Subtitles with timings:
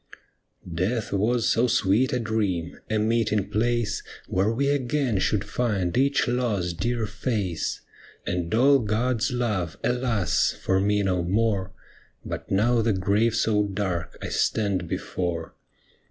[0.87, 6.27] 'Death was so sweet a dream, a meeting place Where we again should find each
[6.27, 7.81] lost, dear face.
[8.25, 10.53] And all God's love, alas!
[10.59, 11.71] for me no more,
[12.25, 15.53] But now the grave so dark I stand before.